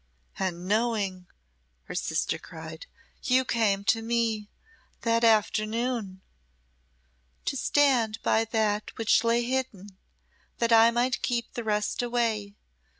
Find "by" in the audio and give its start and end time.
8.23-8.45